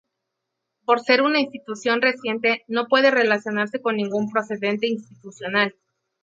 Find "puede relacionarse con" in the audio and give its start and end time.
2.87-3.97